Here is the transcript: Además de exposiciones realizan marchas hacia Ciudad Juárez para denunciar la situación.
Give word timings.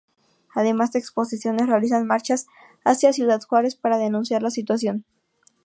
Además 0.55 0.91
de 0.91 0.97
exposiciones 0.97 1.67
realizan 1.67 2.07
marchas 2.07 2.47
hacia 2.83 3.13
Ciudad 3.13 3.39
Juárez 3.41 3.75
para 3.75 3.99
denunciar 3.99 4.41
la 4.41 4.49
situación. 4.49 5.05